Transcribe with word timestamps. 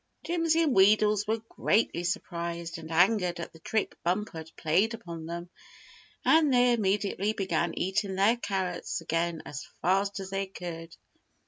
Jimsy 0.23 0.63
and 0.63 0.75
Wheedles 0.75 1.27
were 1.27 1.43
greatly 1.47 2.03
surprised 2.03 2.79
and 2.79 2.89
angered 2.91 3.39
at 3.39 3.53
the 3.53 3.59
trick 3.59 3.95
Bumper 4.03 4.39
had 4.39 4.55
played 4.57 4.95
upon 4.95 5.27
them, 5.27 5.51
and 6.25 6.51
they 6.51 6.73
immediately 6.73 7.33
began 7.33 7.77
eating 7.77 8.15
their 8.15 8.37
carrots 8.37 9.01
again 9.01 9.43
as 9.45 9.67
fast 9.83 10.19
as 10.19 10.31
they 10.31 10.47
could. 10.47 10.97